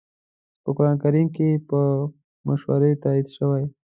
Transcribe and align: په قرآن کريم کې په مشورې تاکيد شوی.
په 0.63 0.69
قرآن 0.77 0.95
کريم 1.03 1.27
کې 1.35 1.49
په 1.69 1.79
مشورې 2.47 2.91
تاکيد 3.03 3.27
شوی. 3.37 3.63